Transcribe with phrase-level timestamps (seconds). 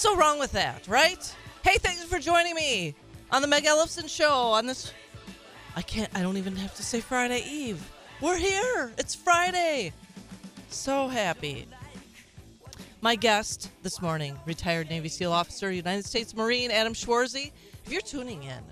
[0.00, 1.36] What's so wrong with that, right?
[1.62, 2.94] Hey, thanks for joining me
[3.30, 4.94] on the Meg Ellefson Show on this.
[5.76, 7.86] I can't, I don't even have to say Friday Eve.
[8.22, 8.92] We're here.
[8.96, 9.92] It's Friday.
[10.70, 11.66] So happy.
[13.02, 17.52] My guest this morning, retired Navy SEAL officer, United States Marine Adam Schwarze.
[17.84, 18.62] If you're tuning in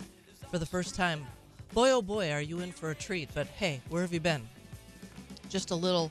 [0.50, 1.26] for the first time,
[1.74, 3.28] boy oh boy, are you in for a treat.
[3.34, 4.48] But hey, where have you been?
[5.50, 6.10] Just a little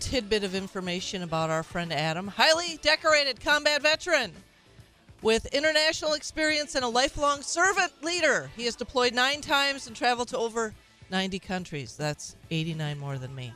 [0.00, 2.26] tidbit of information about our friend Adam.
[2.26, 4.32] Highly decorated combat veteran
[5.22, 8.50] with international experience and a lifelong servant leader.
[8.56, 10.74] He has deployed nine times and traveled to over
[11.10, 11.96] 90 countries.
[11.96, 13.52] That's 89 more than me.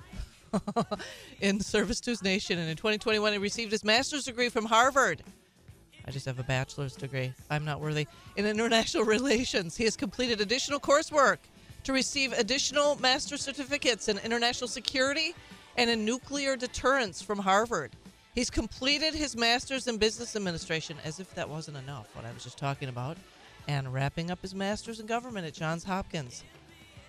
[1.40, 2.58] in service to his nation.
[2.58, 5.22] And in 2021, he received his master's degree from Harvard.
[6.06, 7.32] I just have a bachelor's degree.
[7.50, 8.06] I'm not worthy.
[8.36, 11.38] In international relations, he has completed additional coursework
[11.84, 15.34] to receive additional master's certificates in international security
[15.76, 17.92] and in nuclear deterrence from Harvard.
[18.34, 22.44] He's completed his master's in business administration, as if that wasn't enough, what I was
[22.44, 23.18] just talking about,
[23.68, 26.42] and wrapping up his master's in government at Johns Hopkins.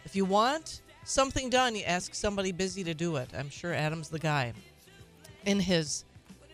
[0.04, 3.30] If you want something done, you ask somebody busy to do it.
[3.38, 4.52] I'm sure Adam's the guy.
[5.46, 6.04] In his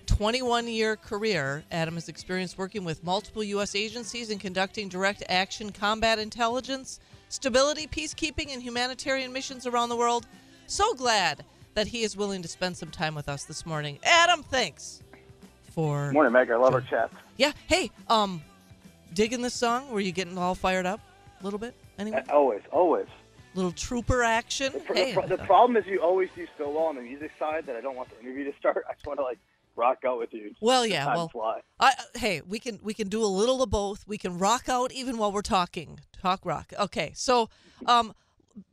[0.06, 3.74] 21 year career, Adam has experienced working with multiple U.S.
[3.74, 10.28] agencies and conducting direct action combat intelligence, stability, peacekeeping, and humanitarian missions around the world.
[10.68, 11.44] So glad
[11.80, 14.00] that he is willing to spend some time with us this morning.
[14.04, 15.02] Adam, thanks
[15.74, 16.12] for.
[16.12, 16.52] Morning, Meg.
[16.52, 17.10] I love our chat.
[17.38, 17.54] Yeah.
[17.68, 18.42] Hey, um,
[19.14, 19.90] digging this song?
[19.90, 21.00] Were you getting all fired up
[21.40, 21.74] a little bit?
[21.98, 22.22] Anyway?
[22.28, 23.08] Uh, always, always
[23.56, 24.74] little trooper action.
[24.74, 25.14] The, hey.
[25.14, 27.82] the, the, problem is you always do so well on the music side that I
[27.82, 28.84] don't want the interview to start.
[28.90, 29.40] I just want to like
[29.78, 30.54] rock out with you.
[30.60, 31.06] Well, yeah.
[31.16, 34.06] Well, I, hey, we can we can do a little of both.
[34.06, 36.02] We can rock out even while we're talking.
[36.22, 36.74] Talk rock.
[36.78, 37.50] Okay, so
[37.86, 38.14] um,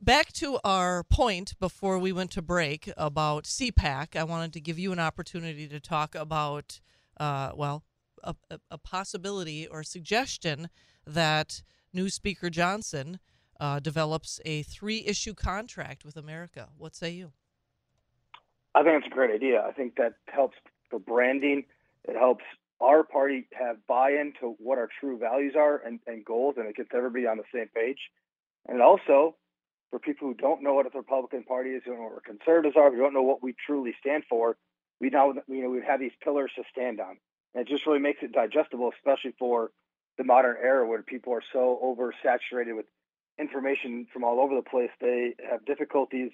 [0.01, 4.15] back to our point before we went to break about CPAC.
[4.15, 6.79] I wanted to give you an opportunity to talk about,
[7.19, 7.83] uh, well,
[8.23, 8.35] a,
[8.71, 10.69] a possibility or suggestion
[11.05, 11.61] that
[11.93, 13.19] new Speaker Johnson
[13.59, 16.69] uh, develops a three issue contract with America.
[16.77, 17.31] What say you?
[18.75, 19.63] I think it's a great idea.
[19.67, 20.57] I think that helps
[20.89, 21.65] for branding.
[22.03, 22.43] It helps
[22.79, 26.67] our party have buy in to what our true values are and, and goals, and
[26.67, 27.97] it gets everybody on the same page.
[28.67, 29.35] And also,
[29.89, 32.75] for people who don't know what the Republican Party is, who don't know what conservatives
[32.77, 34.57] are, who don't know what we truly stand for,
[34.99, 37.17] we now you know we have these pillars to stand on.
[37.53, 39.71] And it just really makes it digestible, especially for
[40.17, 42.85] the modern era where people are so oversaturated with
[43.39, 46.31] information from all over the place, they have difficulties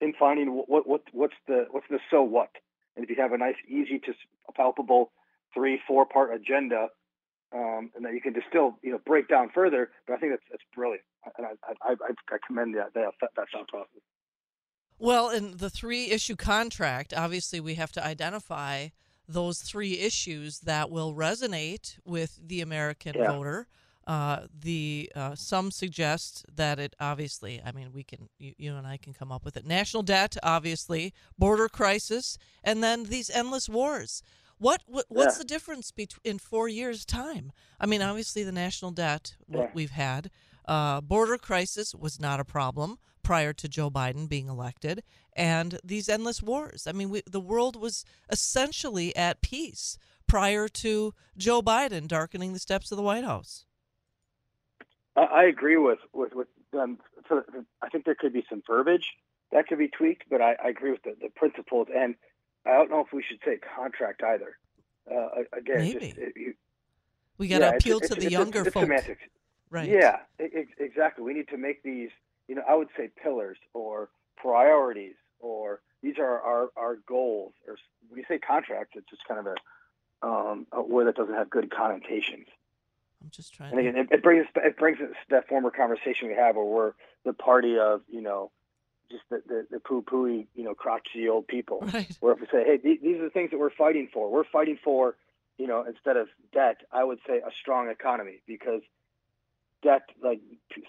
[0.00, 2.50] in finding what, what what's the what's the so what.
[2.96, 4.12] And if you have a nice, easy to
[4.56, 5.12] palpable
[5.54, 6.88] three four part agenda,
[7.52, 9.90] um, and that you can distill, you know, break down further.
[10.06, 11.04] But I think that's that's brilliant,
[11.38, 14.02] and I I, I commend that that that thought process.
[14.98, 18.88] Well, in the three issue contract, obviously we have to identify
[19.26, 23.32] those three issues that will resonate with the American yeah.
[23.32, 23.66] voter.
[24.06, 28.86] Uh, the uh, some suggest that it obviously, I mean, we can you, you, and
[28.86, 29.64] I can come up with it.
[29.64, 34.22] National debt, obviously, border crisis, and then these endless wars.
[34.60, 35.38] What, what what's yeah.
[35.38, 37.50] the difference between in four years' time?
[37.80, 39.70] I mean, obviously, the national debt yeah.
[39.72, 40.30] we've had,
[40.66, 45.02] uh, border crisis was not a problem prior to Joe Biden being elected,
[45.34, 46.86] and these endless wars.
[46.86, 52.58] I mean, we, the world was essentially at peace prior to Joe Biden darkening the
[52.58, 53.64] steps of the White House.
[55.16, 56.98] I, agree with with with them.
[57.82, 59.08] I think there could be some verbiage
[59.52, 61.88] that could be tweaked, but I, I agree with the, the principles.
[61.94, 62.14] And
[62.66, 64.58] I don't know if we should say contract either.
[65.10, 66.06] Uh, again, Maybe.
[66.08, 66.54] Just, it, you,
[67.38, 68.84] we got to yeah, appeal to the younger it's folks.
[68.84, 69.22] Semantics.
[69.70, 69.88] Right.
[69.88, 71.24] Yeah, it, exactly.
[71.24, 72.10] We need to make these,
[72.48, 77.52] you know, I would say pillars or priorities or these are our, our goals.
[77.66, 77.76] Or
[78.08, 81.48] when you say contract, it's just kind of a, um, a word that doesn't have
[81.48, 82.46] good connotations.
[83.22, 83.70] I'm just trying.
[83.70, 86.92] And again, it, it brings it brings us that former conversation we have where we're
[87.24, 88.50] the party of you know
[89.10, 91.84] just the the, the poo pooey you know crotchety old people.
[91.92, 92.16] Right.
[92.20, 94.30] Where if we say, hey, th- these are the things that we're fighting for.
[94.30, 95.16] We're fighting for
[95.58, 98.82] you know instead of debt, I would say a strong economy because
[99.82, 100.40] debt, like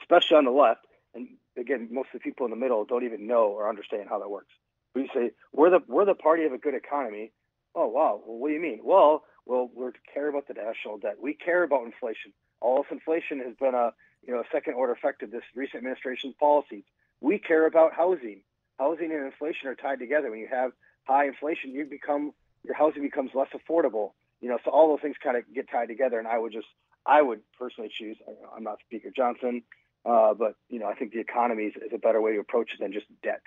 [0.01, 3.27] especially on the left, and again, most of the people in the middle don't even
[3.27, 4.53] know or understand how that works.
[4.93, 7.31] We say we're the we're the party of a good economy.
[7.73, 8.81] Oh wow, well, what do you mean?
[8.83, 11.15] Well, well, we care about the national debt.
[11.21, 12.33] We care about inflation.
[12.59, 13.93] All this inflation has been a
[14.25, 16.83] you know a second order effect of this recent administration's policies.
[17.21, 18.41] We care about housing.
[18.79, 20.31] Housing and inflation are tied together.
[20.31, 20.71] When you have
[21.03, 22.33] high inflation, you become
[22.63, 24.11] your housing becomes less affordable.
[24.41, 26.19] You know, so all those things kind of get tied together.
[26.19, 26.67] And I would just,
[27.05, 28.17] I would personally choose.
[28.55, 29.63] I'm not Speaker Johnson,
[30.05, 32.71] uh, but you know, I think the economy is, is, a better way to approach
[32.73, 33.41] it than just debt.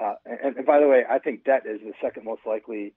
[0.00, 2.94] Uh, and, and, by the way, I think debt is the second most likely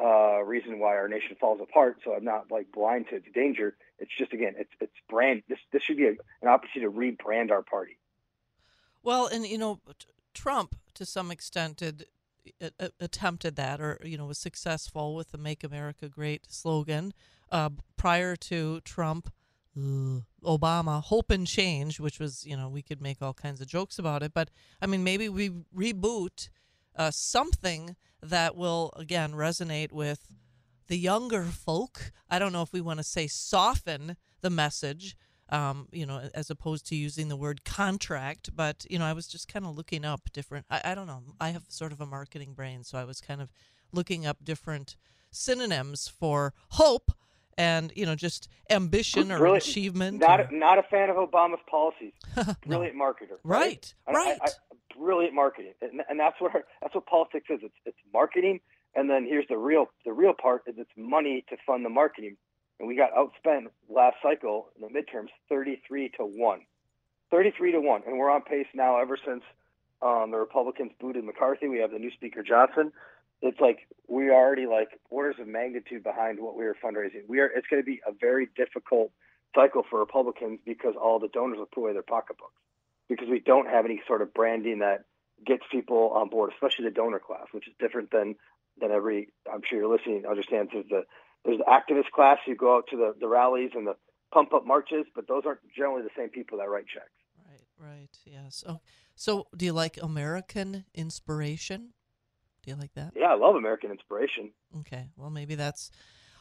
[0.00, 1.98] uh, reason why our nation falls apart.
[2.04, 3.76] So I'm not like blind to danger.
[3.98, 5.42] It's just again, it's it's brand.
[5.48, 7.98] This this should be a, an opportunity to rebrand our party.
[9.02, 9.80] Well, and you know,
[10.34, 12.06] Trump to some extent did
[12.60, 17.12] uh, attempted that, or you know, was successful with the "Make America Great" slogan.
[17.50, 19.32] Uh, prior to Trump,
[20.44, 23.98] Obama, hope and change, which was you know we could make all kinds of jokes
[23.98, 24.50] about it, but
[24.82, 26.48] I mean maybe we reboot
[26.96, 30.28] uh, something that will again resonate with
[30.88, 32.12] the younger folk.
[32.28, 35.16] I don't know if we want to say soften the message,
[35.50, 38.54] um, you know, as opposed to using the word contract.
[38.54, 40.66] But you know, I was just kind of looking up different.
[40.70, 41.22] I, I don't know.
[41.40, 43.52] I have sort of a marketing brain, so I was kind of
[43.92, 44.96] looking up different
[45.30, 47.12] synonyms for hope
[47.58, 49.66] and you know just ambition or Brilliant.
[49.66, 50.20] achievement.
[50.20, 50.48] Not or...
[50.50, 52.12] not a fan of Obama's policies.
[52.66, 53.04] Brilliant no.
[53.04, 53.38] marketer.
[53.42, 53.92] Right.
[54.06, 54.14] Right.
[54.14, 54.38] right.
[54.40, 54.50] I, I,
[54.98, 57.60] brilliant marketing, and, and that's what our, that's what politics is.
[57.62, 58.60] It's it's marketing,
[58.94, 62.36] and then here's the real the real part is it's money to fund the marketing.
[62.78, 66.60] And we got outspent last cycle in the midterms, 33 to one,
[67.30, 69.42] 33 to one, and we're on pace now ever since
[70.00, 71.68] um, the Republicans booted McCarthy.
[71.68, 72.92] We have the new Speaker Johnson
[73.40, 77.22] it's like we're already like orders of magnitude behind what we are fundraising.
[77.28, 79.12] We are it's going to be a very difficult
[79.54, 82.52] cycle for Republicans because all the donors will put away their pocketbooks
[83.08, 85.04] because we don't have any sort of branding that
[85.46, 88.34] gets people on board, especially the donor class, which is different than
[88.80, 89.28] than every.
[89.52, 91.02] I'm sure you're listening understands there's the
[91.44, 93.96] there's the activist class who go out to the, the rallies and the
[94.32, 97.10] pump up marches, but those aren't generally the same people that write checks.
[97.48, 98.64] Right, right, yes.
[98.66, 98.80] Oh,
[99.14, 101.92] so do you like American inspiration?
[102.62, 103.12] Do you like that?
[103.16, 104.50] Yeah, I love American Inspiration.
[104.80, 105.90] Okay, well maybe that's.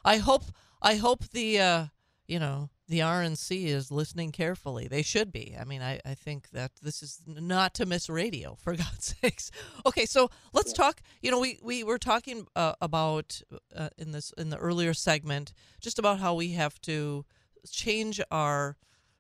[0.04, 0.44] I hope
[0.82, 1.86] I hope the uh,
[2.28, 4.88] you know the RNC is listening carefully.
[4.88, 5.56] They should be.
[5.60, 9.52] I mean, I, I think that this is not to miss radio for God's sakes.
[9.86, 10.84] Okay, so let's yeah.
[10.84, 11.02] talk.
[11.22, 13.42] You know, we we were talking uh, about
[13.76, 17.26] uh, in this in the earlier segment just about how we have to
[17.70, 18.78] change our.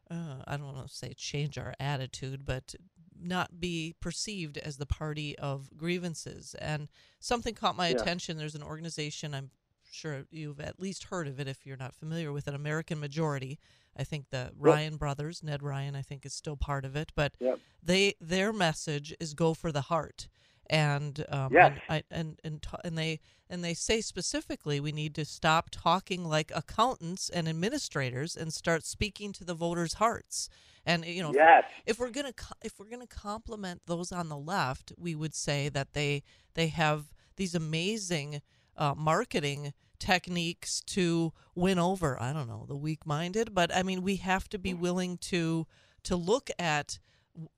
[0.09, 2.73] Uh, I don't want to say change our attitude, but
[3.19, 6.55] not be perceived as the party of grievances.
[6.59, 6.87] And
[7.19, 7.95] something caught my yeah.
[7.95, 8.37] attention.
[8.37, 9.51] There's an organization, I'm
[9.91, 13.59] sure you've at least heard of it if you're not familiar with it, American Majority.
[13.97, 14.99] I think the Ryan yep.
[14.99, 17.59] brothers, Ned Ryan, I think is still part of it, but yep.
[17.81, 20.27] they their message is go for the heart,
[20.69, 21.71] and um, yes.
[21.71, 23.19] and, I, and and and they
[23.49, 28.85] and they say specifically we need to stop talking like accountants and administrators and start
[28.85, 30.49] speaking to the voters' hearts.
[30.85, 31.63] And you know, yes.
[31.85, 35.69] if, if we're gonna if we're gonna compliment those on the left, we would say
[35.69, 36.23] that they
[36.53, 38.41] they have these amazing
[38.77, 43.53] uh, marketing techniques to win over I don't know the weak-minded.
[43.53, 45.67] But I mean, we have to be willing to
[46.03, 46.99] to look at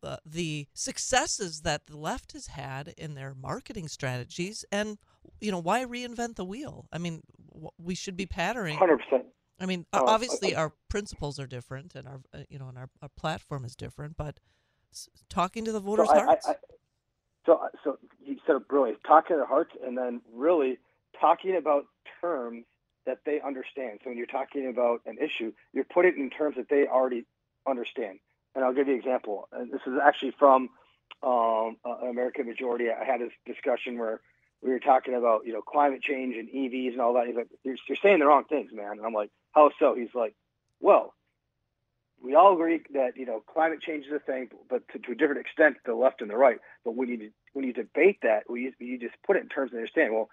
[0.03, 4.97] uh, the successes that the left has had in their marketing strategies and
[5.39, 7.21] you know why reinvent the wheel i mean
[7.77, 8.99] we should be patterning 100%
[9.59, 12.89] I mean, uh, obviously our principles are different, and our uh, you know, and our,
[13.01, 14.15] our platform is different.
[14.15, 14.39] But
[15.29, 16.47] talking to the voters' so I, hearts.
[16.47, 16.55] I, I,
[17.45, 18.99] so, uh, so you said it brilliant.
[19.05, 20.79] Talking to their hearts, and then really
[21.19, 21.85] talking about
[22.21, 22.65] terms
[23.05, 23.99] that they understand.
[24.03, 27.25] So when you're talking about an issue, you're putting it in terms that they already
[27.67, 28.19] understand.
[28.55, 29.47] And I'll give you an example.
[29.51, 30.69] And this is actually from
[31.23, 32.87] um, American Majority.
[32.89, 34.21] I had this discussion where
[34.61, 37.27] we were talking about you know climate change and EVs and all that.
[37.27, 38.91] He's like, you're, you're saying the wrong things, man.
[38.91, 39.95] And I'm like, how so?
[39.95, 40.35] He's like,
[40.79, 41.13] well,
[42.21, 45.15] we all agree that you know climate change is a thing, but to, to a
[45.15, 46.57] different extent, the left and the right.
[46.83, 49.71] But when you when you debate that, we you, you just put it in terms
[49.71, 50.13] of understanding.
[50.13, 50.29] Well,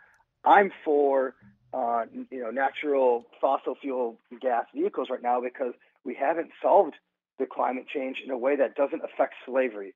[0.47, 1.35] I'm for
[1.75, 5.75] uh, you know natural fossil fuel gas vehicles right now because
[6.05, 6.95] we haven't solved
[7.39, 9.95] the climate change in a way that doesn't affect slavery.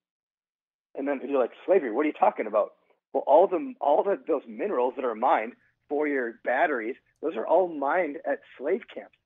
[0.95, 1.93] And then you're like, slavery?
[1.93, 2.73] What are you talking about?
[3.13, 5.55] Well, all the all the those minerals that are mined
[5.89, 9.17] for your batteries, those are all mined at slave camps,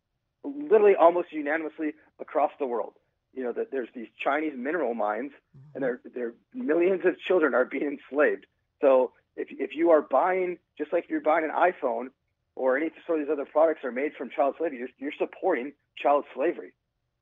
[0.44, 2.94] literally almost unanimously across the world.
[3.34, 5.32] You know that there's these Chinese mineral mines,
[5.74, 8.46] and there there millions of children are being enslaved.
[8.80, 12.08] So if if you are buying, just like if you're buying an iPhone
[12.56, 15.72] or any sort of these other products are made from child slavery, you're, you're supporting
[15.96, 16.72] child slavery.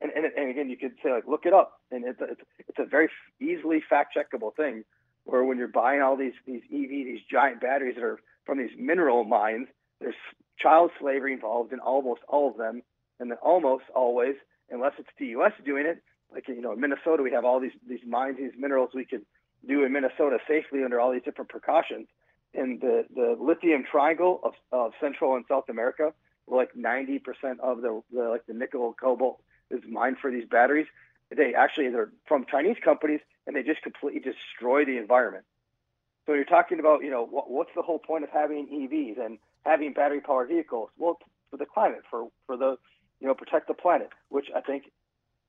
[0.00, 2.40] And, and, and again, you could say like, look it up, and it's a, it's,
[2.69, 3.09] it's a very
[3.40, 4.85] easily fact checkable thing
[5.25, 8.76] where when you're buying all these these EV, these giant batteries that are from these
[8.76, 9.69] mineral mines,
[10.00, 10.14] there's
[10.59, 12.83] child slavery involved in almost all of them,
[13.21, 14.35] and then almost always,
[14.71, 15.52] unless it's the U.S.
[15.64, 16.02] doing it,
[16.33, 19.25] like you know, in Minnesota, we have all these these mines, these minerals we could
[19.66, 22.09] do in Minnesota safely under all these different precautions.
[22.54, 26.12] In the the lithium triangle of, of Central and South America,
[26.47, 27.21] like 90%
[27.61, 29.40] of the, the like the nickel cobalt
[29.71, 30.87] is mined for these batteries.
[31.35, 35.45] They actually they're from Chinese companies and they just completely destroy the environment.
[36.26, 39.25] So you're talking about, you know, what, what's the whole point of having EVs?
[39.25, 40.90] And having battery powered vehicles?
[40.99, 41.19] Well,
[41.50, 42.76] for the climate, for for the
[43.21, 44.90] you know protect the planet, which I think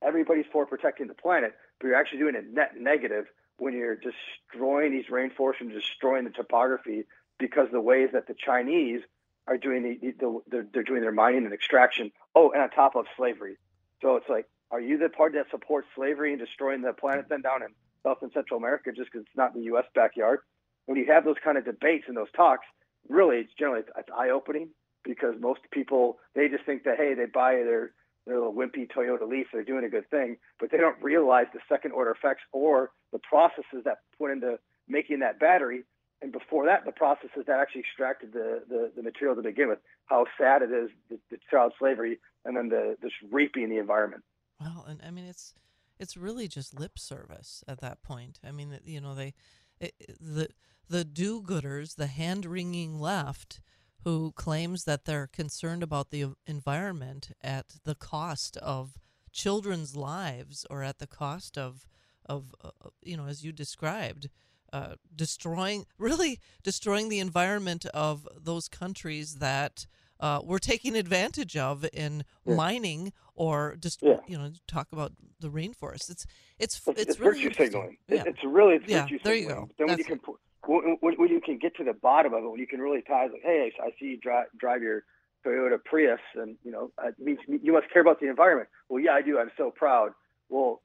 [0.02, 3.26] everybody's for protecting the planet, but you're actually doing a net negative
[3.58, 7.06] when you're destroying these rainforests and destroying the topography
[7.40, 9.02] because the ways that the Chinese
[9.48, 12.12] are doing the, the, the they're doing their mining and extraction.
[12.36, 13.58] Oh, and on top of slavery.
[14.02, 17.42] So it's like, are you the party that supports slavery and destroying the planet then
[17.42, 17.70] down in
[18.04, 19.86] South and Central America just because it's not in the U.S.
[19.94, 20.40] backyard?
[20.86, 22.66] When you have those kind of debates and those talks,
[23.08, 24.70] really, it's generally it's eye opening
[25.04, 27.94] because most people they just think that hey, they buy their
[28.26, 31.60] their little wimpy Toyota Leaf, they're doing a good thing, but they don't realize the
[31.68, 35.84] second order effects or the processes that put into making that battery.
[36.22, 39.80] And before that, the processes that actually extracted the, the, the material to begin with.
[40.06, 44.24] How sad it is, the, the child slavery, and then the this reaping the environment.
[44.60, 45.54] Well, and I mean it's
[46.00, 48.40] it's really just lip service at that point.
[48.46, 49.34] I mean, you know, they
[49.80, 50.48] it, the
[50.90, 53.62] the do-gooders, the hand-wringing left
[54.04, 58.98] who claims that they're concerned about the environment at the cost of
[59.32, 61.86] children's lives or at the cost of
[62.26, 64.30] of uh, uh, you know as you described
[64.72, 69.86] uh, destroying really destroying the environment of those countries that
[70.20, 72.56] uh, we're taking advantage of in yeah.
[72.56, 74.20] mining or just yeah.
[74.28, 76.10] you know talk about the rainforest.
[76.10, 76.26] It's
[76.60, 77.98] it's it's, it's really virtue signaling.
[78.08, 78.24] Yeah.
[78.26, 79.08] It's really it's yeah.
[79.24, 79.70] there you go.
[79.78, 80.20] Then when you can
[80.66, 83.24] when, when, you can get to the bottom of it, when you can really tie
[83.28, 85.04] like, hey, I see you drive drive your
[85.46, 88.70] Toyota Prius, and you know uh, it means you must care about the environment.
[88.90, 89.40] Well, yeah, I do.
[89.40, 90.12] I'm so proud.
[90.50, 90.82] Well,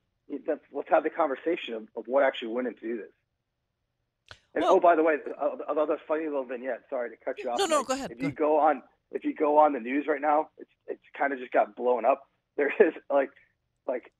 [0.72, 3.12] let's have the conversation of, of what actually went into this.
[4.54, 5.16] And well, oh, by the way,
[5.68, 6.82] another funny little vignette.
[6.90, 7.58] Sorry to cut you off.
[7.58, 8.10] No, no, go ahead.
[8.10, 8.82] If you go on,
[9.12, 12.04] if you go on the news right now, it's it's kind of just got blown
[12.04, 12.22] up.
[12.56, 13.30] There is like,
[13.86, 14.10] like,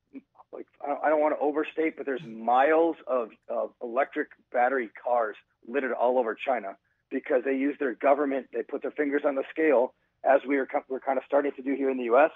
[0.53, 5.37] like I don't want to overstate, but there's miles of, of electric battery cars
[5.67, 6.77] littered all over China
[7.11, 8.47] because they use their government.
[8.53, 11.63] They put their fingers on the scale, as we are we're kind of starting to
[11.63, 12.31] do here in the U.S.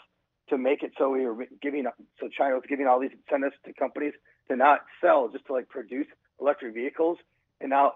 [0.51, 1.85] to make it so we were giving
[2.21, 4.13] so China was giving all these incentives to companies
[4.49, 6.07] to not sell, just to like produce
[6.41, 7.19] electric vehicles
[7.63, 7.93] and now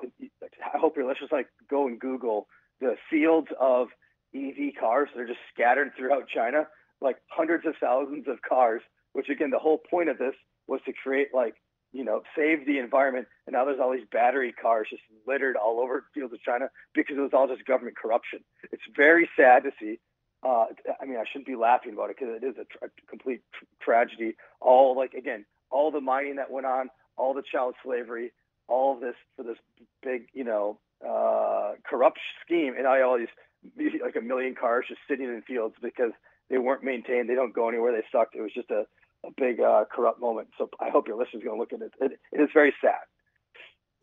[0.74, 2.46] I hope your listeners like go and Google
[2.80, 3.88] the fields of
[4.34, 5.08] EV cars.
[5.14, 6.68] They're just scattered throughout China,
[7.00, 8.80] like hundreds of thousands of cars.
[9.16, 10.34] Which again, the whole point of this
[10.66, 11.54] was to create like
[11.90, 13.28] you know save the environment.
[13.46, 17.16] And now there's all these battery cars just littered all over fields of China because
[17.16, 18.40] it was all just government corruption.
[18.72, 20.00] It's very sad to see.
[20.42, 20.66] Uh,
[21.00, 23.40] I mean, I shouldn't be laughing about it because it is a, tra- complete
[23.80, 24.36] tragedy.
[24.60, 28.32] All like again, all the mining that went on, all the child slavery,
[28.68, 29.56] all of this for this
[30.02, 33.18] big, you know, uh, corrupt scheme, and I all
[33.78, 36.12] these like a million cars just sitting in fields because
[36.50, 37.30] they weren't maintained.
[37.30, 37.92] They don't go anywhere.
[37.92, 38.36] They sucked.
[38.36, 38.84] It was just a,
[39.26, 40.48] a big uh, corrupt moment.
[40.58, 41.92] So I hope your listeners going to look at it.
[42.00, 42.18] it.
[42.32, 42.94] It is very sad.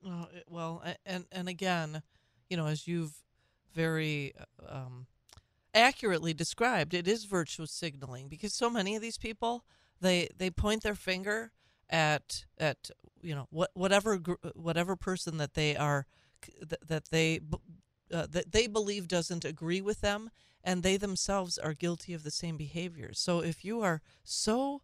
[0.06, 2.03] Uh, well, and and again,
[2.50, 3.13] you know, as you've
[3.74, 4.34] very
[4.68, 5.08] um,
[5.74, 9.63] accurately described, it is virtue signaling because so many of these people
[10.01, 11.51] they they point their finger
[11.89, 14.18] at at you know what whatever
[14.56, 16.06] whatever person that they are
[16.62, 17.39] that they
[18.13, 20.30] uh, that they believe doesn't agree with them
[20.63, 24.80] and they themselves are guilty of the same behaviors so if you are so uh,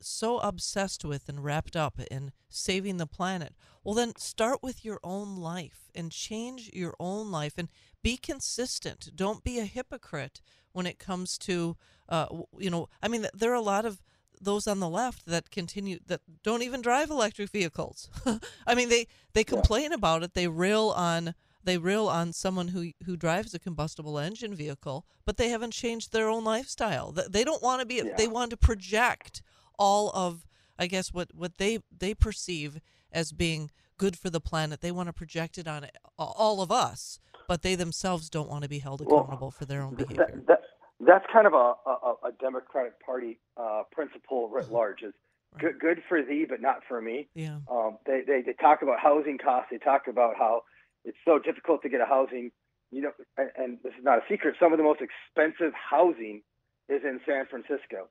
[0.00, 3.54] so obsessed with and wrapped up in saving the planet
[3.84, 7.68] well then start with your own life and change your own life and
[8.02, 10.40] be consistent don't be a hypocrite
[10.72, 11.76] when it comes to
[12.08, 12.26] uh,
[12.58, 14.02] you know i mean there are a lot of
[14.40, 18.08] those on the left that continue that don't even drive electric vehicles.
[18.66, 20.34] I mean, they they complain about it.
[20.34, 25.36] They rail on they rail on someone who who drives a combustible engine vehicle, but
[25.36, 27.12] they haven't changed their own lifestyle.
[27.12, 27.96] They don't want to be.
[27.96, 28.14] Yeah.
[28.16, 29.42] They want to project
[29.78, 30.46] all of
[30.78, 32.80] I guess what what they they perceive
[33.12, 34.80] as being good for the planet.
[34.80, 37.18] They want to project it on all of us,
[37.48, 40.26] but they themselves don't want to be held accountable well, for their own behavior.
[40.26, 40.60] That, that,
[41.00, 45.14] that's kind of a, a, a Democratic Party uh, principle writ large is
[45.58, 47.28] good, good for thee, but not for me.
[47.34, 47.58] Yeah.
[47.70, 49.68] Um, they, they, they talk about housing costs.
[49.70, 50.62] They talk about how
[51.04, 52.50] it's so difficult to get a housing.
[52.90, 54.56] You know, and, and this is not a secret.
[54.58, 56.42] Some of the most expensive housing
[56.88, 58.08] is in San Francisco.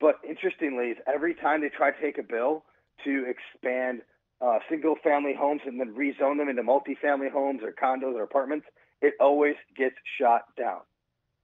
[0.00, 2.64] But interestingly, every time they try to take a bill
[3.04, 4.02] to expand
[4.40, 8.66] uh, single-family homes and then rezone them into multi-family homes or condos or apartments,
[9.00, 10.80] it always gets shot down.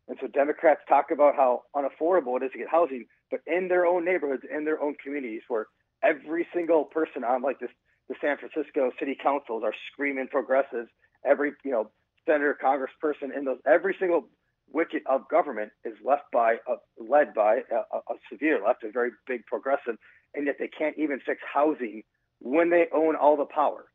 [0.09, 3.87] And so Democrats talk about how unaffordable it is to get housing, but in their
[3.87, 5.66] own neighborhoods, in their own communities, where
[6.02, 7.71] every single person on like this,
[8.09, 10.88] the San Francisco city councils are screaming progressives.
[11.25, 11.90] Every you know
[12.26, 14.28] senator, congressperson in those, every single
[14.73, 19.11] wicket of government is left by, uh, led by a, a severe left, a very
[19.27, 19.97] big progressive,
[20.35, 22.03] and yet they can't even fix housing
[22.41, 23.87] when they own all the power.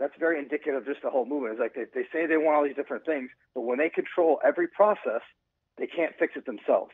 [0.00, 1.52] that's very indicative of just the whole movement.
[1.52, 4.40] It's like they, they say they want all these different things, but when they control
[4.44, 5.20] every process,
[5.76, 6.92] they can't fix it themselves.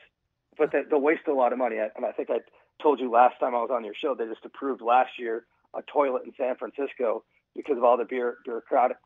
[0.58, 1.76] But they, they'll waste a lot of money.
[1.78, 2.38] And I think I
[2.82, 5.82] told you last time I was on your show, they just approved last year a
[5.82, 7.22] toilet in San Francisco
[7.54, 8.96] because of all the bureaucratic,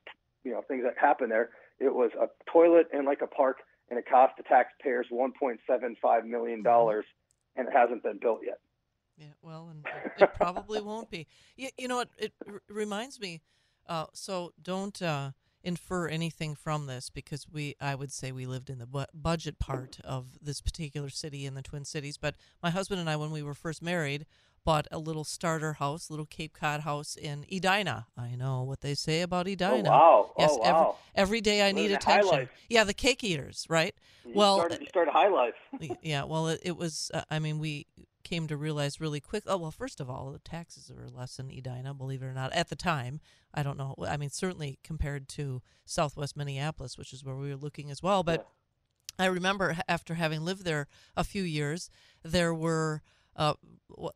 [0.45, 1.51] you know, things that happen there.
[1.79, 3.59] It was a toilet in like a park,
[3.91, 7.05] and it cost the taxpayers 1.75 million dollars,
[7.57, 8.59] and it hasn't been built yet.
[9.19, 9.85] Yeah, well, and
[10.19, 11.27] it probably won't be.
[11.57, 13.43] You, you know, it, it r- reminds me.
[13.87, 15.33] Uh, so don't uh,
[15.63, 19.59] infer anything from this because we, I would say, we lived in the bu- budget
[19.59, 22.17] part of this particular city in the Twin Cities.
[22.17, 24.27] But my husband and I, when we were first married,
[24.65, 28.07] bought a little starter house, little Cape Cod house in Edina.
[28.17, 29.89] I know what they say about Edina.
[29.89, 30.33] Oh wow!
[30.39, 30.97] Yes, oh, wow.
[31.15, 32.49] every, every day I need attention.
[32.69, 33.95] Yeah, the cake eaters, right?
[34.25, 35.55] You well, started, you started high life.
[36.03, 37.11] yeah, well, it, it was.
[37.13, 37.87] Uh, I mean, we
[38.23, 39.45] came to realize really quick.
[39.47, 42.53] Oh well, first of all, the taxes are less in Edina, believe it or not.
[42.53, 43.21] At the time,
[43.55, 43.95] I don't know.
[44.07, 48.23] I mean, certainly compared to Southwest Minneapolis, which is where we were looking as well.
[48.23, 48.47] But
[49.19, 49.25] yeah.
[49.25, 50.87] I remember after having lived there
[51.17, 51.91] a few years,
[52.23, 53.03] there were.
[53.37, 53.55] Uh,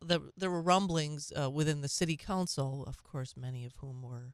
[0.02, 4.32] there, there were rumblings uh, within the city council, of course, many of whom were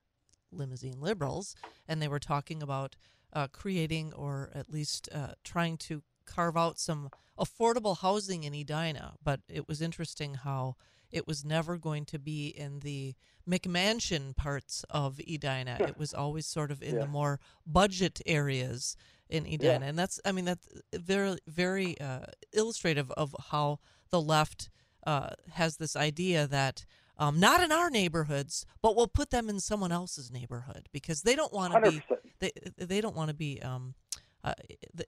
[0.53, 1.55] limousine liberals,
[1.87, 2.97] and they were talking about
[3.33, 9.15] uh, creating or at least uh, trying to carve out some affordable housing in Edina,
[9.23, 10.77] but it was interesting how
[11.11, 13.15] it was never going to be in the
[13.49, 15.77] McMansion parts of Edina.
[15.81, 17.01] it was always sort of in yeah.
[17.03, 18.97] the more budget areas
[19.31, 19.89] in Edina, yeah.
[19.89, 24.71] and that's I mean that's very very uh, illustrative of how the left
[25.07, 26.85] uh, has this idea that.
[27.19, 31.37] Um, not in our neighborhoods, but we'll put them in someone else's neighborhood because they
[31.37, 32.03] don't want to be
[32.39, 33.95] they they don't want to be um,
[34.43, 34.55] uh,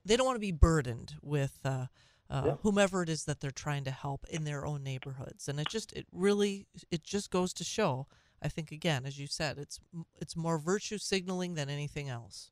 [0.05, 1.87] they don't want to be burdened with uh,
[2.29, 2.53] uh, yeah.
[2.61, 5.47] whomever it is that they're trying to help in their own neighborhoods.
[5.47, 8.07] And it just it really it just goes to show.
[8.41, 9.79] I think again, as you said, it's
[10.19, 12.51] it's more virtue signaling than anything else.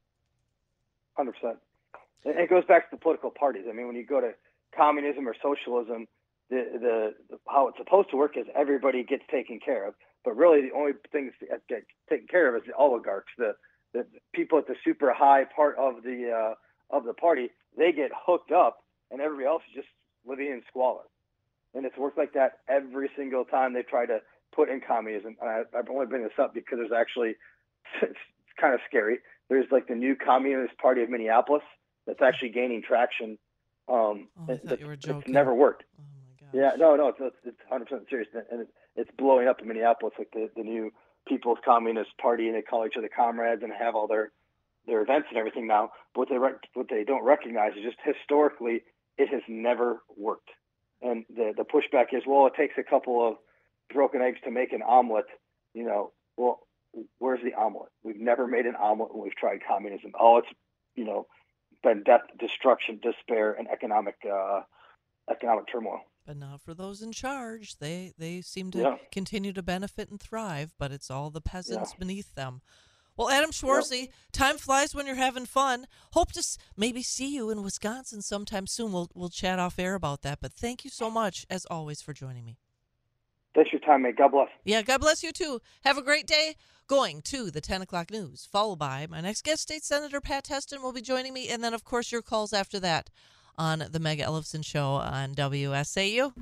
[1.14, 1.58] Hundred percent.
[2.24, 3.66] It goes back to the political parties.
[3.70, 4.32] I mean, when you go to
[4.76, 6.08] communism or socialism,
[6.50, 10.62] the, the, how it's supposed to work is everybody gets taken care of, but really
[10.62, 13.54] the only things that get taken care of is the oligarchs, the
[13.94, 18.12] the people at the super high part of the uh, of the party, they get
[18.16, 19.88] hooked up, and everybody else is just
[20.26, 21.04] living in squalor.
[21.74, 24.20] And it's worked like that every single time they try to
[24.54, 25.36] put in communism.
[25.42, 27.36] And I, I've only bring this up because there's actually
[28.02, 28.20] it's
[28.60, 29.20] kind of scary.
[29.50, 31.64] There's like the new Communist Party of Minneapolis
[32.06, 33.38] that's actually gaining traction.
[33.88, 35.22] Um, oh, I thought you were joking.
[35.22, 35.84] It's never worked.
[36.00, 36.50] Oh my gosh.
[36.54, 40.14] Yeah, no, no, it's it's 100 percent serious, and it's blowing up in Minneapolis.
[40.18, 40.92] Like the the new
[41.28, 44.32] People's Communist Party, and they call each other comrades and have all their
[44.88, 45.92] their events and everything now.
[46.14, 46.38] But what they
[46.74, 48.84] what they don't recognize is just historically
[49.18, 50.50] it has never worked.
[51.02, 53.36] And the the pushback is, well, it takes a couple of
[53.94, 55.26] broken eggs to make an omelet.
[55.74, 56.60] You know, well,
[57.20, 57.92] where's the omelet?
[58.04, 60.12] We've never made an omelet when we've tried communism.
[60.20, 60.48] Oh, it's
[60.96, 61.28] you know
[61.84, 64.62] been death, destruction, despair, and economic uh,
[65.30, 66.02] economic turmoil.
[66.26, 67.78] But not for those in charge.
[67.80, 68.96] They they seem to yeah.
[69.12, 72.00] continue to benefit and thrive, but it's all the peasants yeah.
[72.00, 72.62] beneath them.
[73.18, 74.10] Well, Adam Schwarze, yep.
[74.32, 75.86] time flies when you're having fun.
[76.14, 76.44] Hope to
[76.78, 78.94] maybe see you in Wisconsin sometime soon.
[78.94, 80.40] We'll we'll chat off air about that.
[80.42, 82.58] But thank you so much, as always, for joining me.
[83.54, 84.18] For your time, mate.
[84.18, 84.50] God bless.
[84.64, 85.62] Yeah, God bless you too.
[85.84, 86.56] Have a great day.
[86.88, 90.82] Going to the 10 o'clock news, followed by my next guest, State Senator Pat Testin,
[90.82, 91.48] will be joining me.
[91.48, 93.10] And then, of course, your calls after that
[93.58, 96.34] on the Meg Ellefson Show on WSAU.